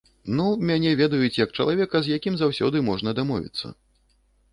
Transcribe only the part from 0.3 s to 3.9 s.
Ну, мяне ведаюць, як чалавека, з якім заўсёды можна дамовіцца.